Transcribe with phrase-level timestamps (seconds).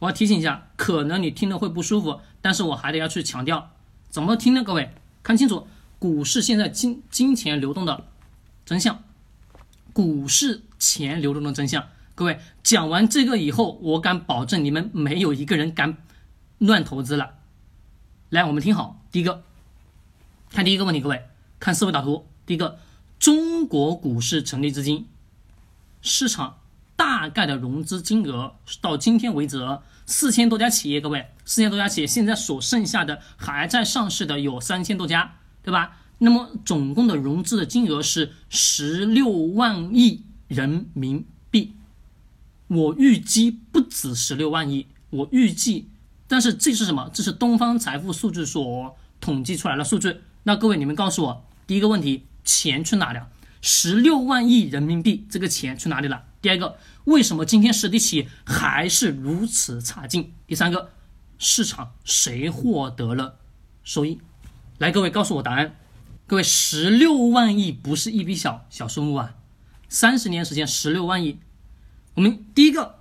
[0.00, 3.70] 我要提醒一下，可能你听了会不舒服，但是我还得要去强调，
[4.08, 4.62] 怎么听呢？
[4.62, 4.90] 各位
[5.22, 5.66] 看清楚，
[5.98, 8.04] 股市现在金金钱流动的
[8.64, 9.02] 真相，
[9.92, 11.88] 股市钱流动的真相。
[12.14, 15.96] 各位讲完这个以后，我敢保证你们没有一个人敢
[16.58, 17.34] 乱投资了。
[18.28, 19.42] 来，我们听好，第一个，
[20.50, 21.24] 看第一个问题，各位
[21.58, 22.78] 看思维导图，第一个，
[23.18, 25.06] 中国股市成立至今，
[26.02, 26.58] 市场。
[27.08, 29.66] 大概的融资金额到今天为止，
[30.04, 35.96] 四千多家企业，各位，四千多家企业现在所剩下的还在上市的有三千多家，对吧？
[36.18, 41.72] 那么总共的融资的金额是十六万亿人民币，
[42.66, 45.88] 我预计不止十六万亿，我预计，
[46.26, 47.10] 但是这是什么？
[47.14, 50.18] 这是东方财富数据所统计出来的数据。
[50.42, 53.28] 那各位你们告诉我，第一个问题，钱去哪了？
[53.62, 56.24] 十六万亿人民币，这个钱去哪里了？
[56.40, 60.32] 第二个，为什么今天实体企业还是如此差劲？
[60.46, 60.92] 第三个，
[61.38, 63.38] 市场谁获得了
[63.82, 64.20] 收益？
[64.78, 65.76] 来，各位告诉我答案。
[66.26, 69.34] 各位，十六万亿不是一笔小小数目啊！
[69.88, 71.40] 三十年时间，十六万亿。
[72.14, 73.00] 我们第一个，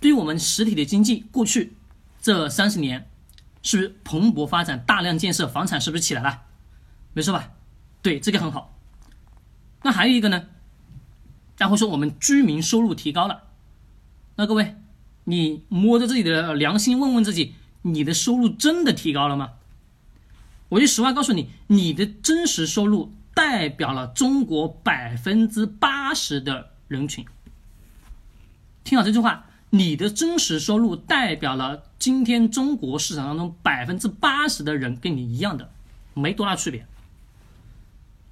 [0.00, 1.74] 对于我们实体的经济，过去
[2.22, 3.10] 这三十年
[3.62, 6.42] 是不是蓬勃发展、大量建设，房产是不是起来了？
[7.12, 7.50] 没错吧？
[8.00, 8.76] 对，这个很好。
[9.82, 10.46] 那还有一个呢？
[11.58, 13.44] 然后说我们居民收入提高了，
[14.36, 14.76] 那各位，
[15.24, 19.52] 你摸着自己的良心问问自己，你的收入真的提高了吗？
[20.70, 27.24] 我就实话告诉你，你的真实收入代表了中国百分之八十的人群。
[28.82, 35.70] 听好这句话，你的真实收入代表了今天中国市场当中百分之八十的人跟你一样的，
[36.14, 36.86] 没多大区别。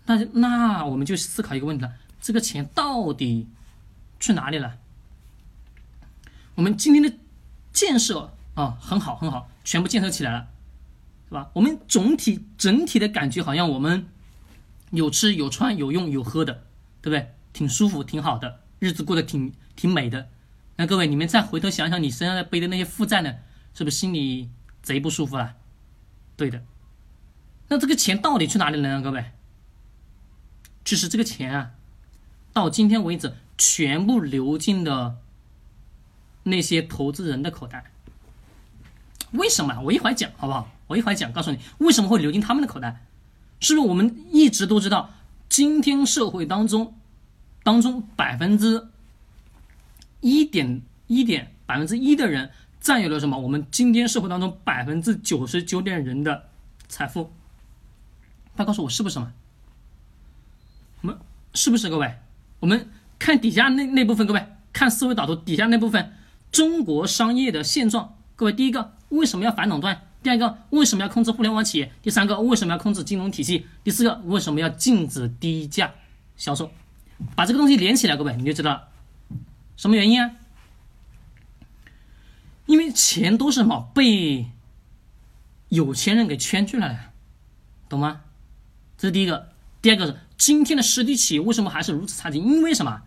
[0.07, 1.93] 那那我们就思考一个问题了。
[2.21, 3.49] 这个钱到底
[4.19, 4.79] 去哪里了？
[6.57, 7.13] 我们今天的
[7.73, 10.49] 建设啊，很好很好，全部建设起来了，
[11.29, 11.51] 是吧？
[11.55, 14.07] 我们总体整体的感觉好像我们
[14.91, 16.65] 有吃有穿有用有喝的，
[17.01, 17.35] 对不对？
[17.53, 20.29] 挺舒服挺好的，日子过得挺挺美的。
[20.77, 23.37] 那各位，你们再回头想想，你身上背的那些负债呢，
[23.75, 24.51] 是不是心里
[24.83, 25.55] 贼不舒服啊？
[26.37, 26.63] 对的。
[27.69, 29.03] 那这个钱到底去哪里了呢？
[29.03, 29.33] 各位，
[30.85, 31.73] 其实这个钱啊。
[32.53, 35.19] 到今天为止，全部流进了
[36.43, 37.91] 那些投资人的口袋。
[39.33, 39.81] 为什么？
[39.83, 40.71] 我一会儿讲，好不好？
[40.89, 43.07] 我一会儿讲，告诉你为什么会流进他们的口袋。
[43.61, 45.11] 是不是我们一直都知道，
[45.49, 46.99] 今天社会当中
[47.63, 48.89] 当中百分之
[50.21, 52.51] 一点一点百分之一的人
[52.81, 53.39] 占有了什么？
[53.39, 56.49] 我们今天社会当中百分之九十九点人的
[56.89, 57.33] 财富。
[58.57, 59.33] 他告诉我是不是什么？
[61.03, 61.19] 我们
[61.55, 62.13] 是不是各位？
[62.61, 62.89] 我们
[63.19, 66.13] 看底下那那部分，各位看思维导图底下那部分，
[66.53, 68.17] 中国商业的现状。
[68.37, 70.03] 各位，第一个为什么要反垄断？
[70.23, 71.91] 第二个为什么要控制互联网企业？
[72.03, 73.67] 第三个为什么要控制金融体系？
[73.83, 75.93] 第四个为什么要禁止低价
[76.37, 76.71] 销售？
[77.35, 78.89] 把这个东西连起来，各位你就知道
[79.77, 80.33] 什么原因啊？
[82.67, 84.47] 因为钱都是什么被
[85.71, 87.13] 有钱人给圈去了，
[87.89, 88.21] 懂吗？
[88.99, 89.49] 这是第一个。
[89.81, 90.17] 第二个是。
[90.41, 92.43] 今天的实体企业为什么还是如此差劲？
[92.43, 93.03] 因为什么？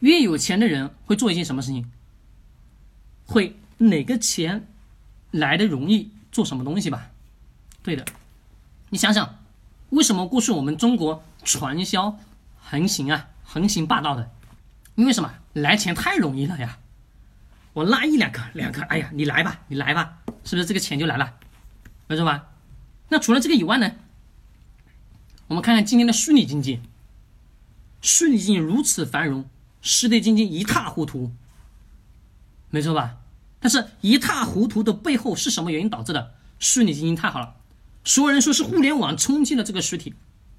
[0.00, 1.90] 越有钱的人会做一件什么事情？
[3.24, 4.68] 会哪个钱
[5.30, 7.10] 来的容易做什么东西吧？
[7.82, 8.04] 对的，
[8.90, 9.38] 你想想，
[9.88, 12.18] 为什么过去我们中国传销
[12.60, 14.30] 横行啊，横行霸道的？
[14.96, 15.32] 因为什么？
[15.54, 16.78] 来钱太容易了呀！
[17.72, 21.32] 我拉一两个，两个，哎呀，你来吧，你来吧，是不是这个钱就来了？
[22.06, 22.50] 没错吧？
[23.08, 23.90] 那除了这个以外呢？
[25.54, 26.80] 我们看看今天的虚拟经济，
[28.00, 29.48] 虚拟经济如此繁荣，
[29.80, 31.30] 实体经济一塌糊涂，
[32.70, 33.18] 没错吧？
[33.60, 36.34] 但是一塌糊涂的背后是什么原因导致的？
[36.58, 37.54] 虚拟经济太好了，
[38.02, 40.14] 所有人说是互联网冲击了这个实体，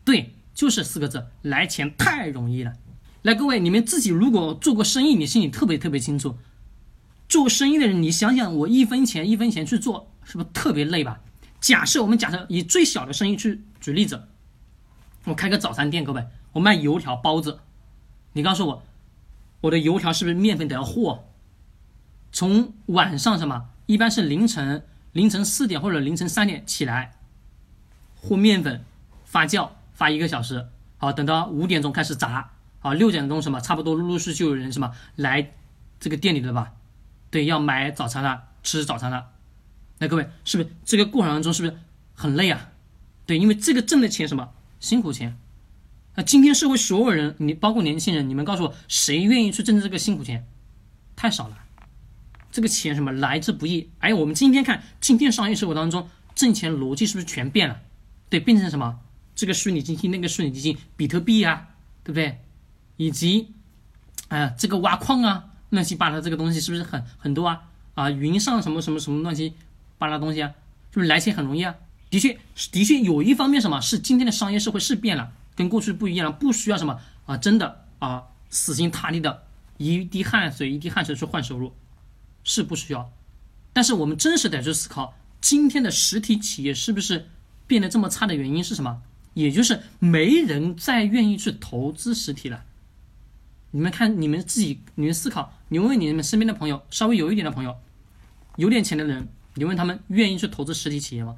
[0.06, 2.72] 对，就是四个字：来钱太容易了。
[3.24, 6.38] 来，各位，你们自己如果做过生意，你心里特别特别清楚，
[7.28, 11.20] 做生意的人，你想想，我一分钱一分钱去做，是不是特别累吧？
[11.60, 14.30] 假设我们假设以最小的生意去举例子。
[15.26, 17.60] 我开个早餐店，各位，我卖油条、包子。
[18.34, 18.84] 你告诉我，
[19.62, 21.26] 我的油条是不是面粉得要和？
[22.32, 27.14] 从晚上什么，一般是凌晨凌晨四点或者凌晨三点起来
[28.16, 28.84] 和面粉，
[29.24, 30.68] 发酵发一个小时，
[30.98, 35.54] 好，等到五点钟开始炸，好，六点钟什么差不多陆陆续续有人什么来
[36.00, 36.74] 这个店里的吧？
[37.32, 39.28] 对，要买早餐了，吃早餐了。
[39.98, 41.80] 那各位是不是这个过程当中是不是
[42.14, 42.70] 很累啊？
[43.26, 44.52] 对，因为这个挣的钱什么？
[44.86, 45.36] 辛苦钱，
[46.14, 50.46] 那今天社会所有人，你包括年轻人，你们告诉我，谁愿意去挣这个辛苦钱？
[51.16, 51.58] 太少了，
[52.52, 53.90] 这个钱什么来之不易。
[53.98, 57.82] 哎，我们今天看今天商业社会当中挣钱逻辑是不是全变了？
[58.30, 59.00] 对，变成什么？
[59.34, 61.70] 这个虚拟基金，那个虚拟基金，比特币啊，
[62.04, 62.38] 对不对？
[62.98, 63.56] 以及，
[64.28, 67.64] 哎呀，这个挖矿啊，乱七八糟这个东西是不是很很多啊？
[67.96, 69.56] 啊，云上什么什么什么乱七
[69.98, 70.54] 八糟东西啊，
[70.92, 71.74] 是不是来钱很容易啊？
[72.16, 72.40] 的确，
[72.72, 79.44] 的确有一方面什么是今天的商业社会是变了，跟过去不一样了，不需要什么啊，真的啊，死心塌地的
[79.76, 81.74] 一滴汗水一滴汗水去换收入，
[82.46, 83.12] 是不需要。
[83.74, 87.28] 但是我们真实得去思考，今天的实体企业是不是
[87.68, 89.02] 变得这么差的原因是什么？
[89.34, 92.64] 也就是没人再愿意去投资实体了。
[93.72, 97.76] 你们看，你们自己，你们思考，你问问你们身边的朋友，稍微有一点的朋友，
[98.56, 101.36] 有点钱的人，你问他们愿意去投资实体企业吗？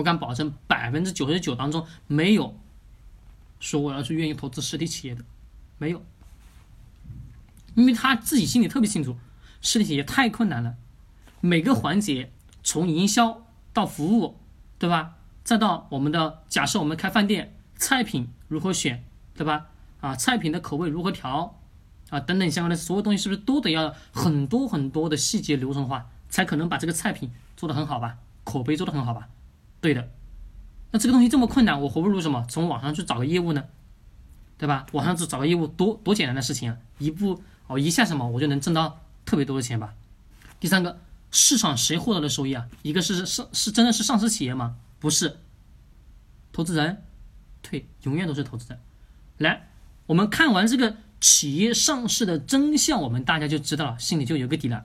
[0.00, 2.58] 我敢保证，百分之九十九当中没有
[3.60, 5.22] 说我要去愿意投资实体企业的，
[5.76, 6.02] 没有，
[7.74, 9.16] 因为他自己心里特别清楚，
[9.60, 10.76] 实体企业太困难了，
[11.40, 12.32] 每个环节
[12.62, 14.36] 从营销到服务，
[14.78, 15.16] 对吧？
[15.44, 19.04] 再到我们的假设，我们开饭店，菜品如何选，
[19.34, 19.66] 对吧？
[20.00, 21.58] 啊，菜品的口味如何调，
[22.08, 28.16] 啊，等等相关的所有东西，是不是都得要很多很多的细节流程化，才可能把这个菜品做得很好吧？
[28.44, 29.28] 口碑做得很好吧？
[29.80, 30.10] 对的，
[30.90, 33.64] 那这个东西这么困难，我何不如什么从网上去找个业务呢？
[34.58, 34.86] 对吧？
[34.92, 36.76] 网上去找个业务多多简单的事情啊！
[36.98, 39.94] 一步哦一下什么我就能挣到特别多的钱吧？
[40.60, 41.00] 第三个，
[41.30, 42.68] 市场谁获得的收益啊？
[42.82, 44.76] 一个是上是真的是上市企业吗？
[44.98, 45.38] 不是，
[46.52, 47.02] 投资人，
[47.62, 48.78] 对，永远都是投资人。
[49.38, 49.70] 来，
[50.04, 54.84] 我们看完这个企业上市的真相，我们大家就知道了，心里就有个底了。